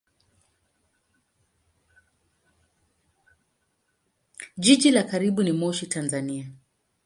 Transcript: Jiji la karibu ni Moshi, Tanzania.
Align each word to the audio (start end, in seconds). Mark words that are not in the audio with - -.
Jiji 4.57 4.91
la 4.91 5.03
karibu 5.03 5.43
ni 5.43 5.51
Moshi, 5.51 5.87
Tanzania. 5.87 6.45